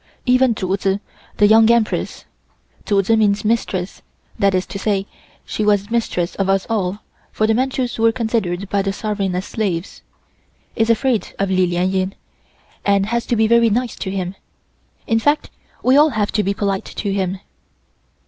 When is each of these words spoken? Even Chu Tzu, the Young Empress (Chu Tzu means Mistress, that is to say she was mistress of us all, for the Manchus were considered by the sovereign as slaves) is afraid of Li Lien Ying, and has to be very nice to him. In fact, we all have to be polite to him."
Even 0.25 0.55
Chu 0.55 0.75
Tzu, 0.75 0.99
the 1.37 1.45
Young 1.45 1.69
Empress 1.69 2.25
(Chu 2.87 3.03
Tzu 3.03 3.15
means 3.15 3.45
Mistress, 3.45 4.01
that 4.39 4.55
is 4.55 4.65
to 4.65 4.79
say 4.79 5.05
she 5.45 5.63
was 5.63 5.91
mistress 5.91 6.33
of 6.37 6.49
us 6.49 6.65
all, 6.71 7.03
for 7.31 7.45
the 7.45 7.53
Manchus 7.53 7.99
were 7.99 8.11
considered 8.11 8.67
by 8.67 8.81
the 8.81 8.93
sovereign 8.93 9.35
as 9.35 9.45
slaves) 9.45 10.01
is 10.75 10.89
afraid 10.89 11.35
of 11.37 11.51
Li 11.51 11.67
Lien 11.67 11.87
Ying, 11.91 12.13
and 12.83 13.05
has 13.05 13.27
to 13.27 13.35
be 13.35 13.45
very 13.45 13.69
nice 13.69 13.95
to 13.97 14.09
him. 14.09 14.33
In 15.05 15.19
fact, 15.19 15.51
we 15.83 15.95
all 15.95 16.09
have 16.09 16.31
to 16.31 16.41
be 16.41 16.55
polite 16.55 16.85
to 16.85 17.13
him." 17.13 17.37